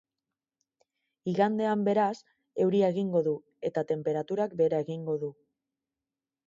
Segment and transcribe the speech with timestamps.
[1.33, 2.15] Igandean, beraz,
[2.65, 3.35] euria egingo du
[3.71, 5.33] eta tenperaturak behera egingo du.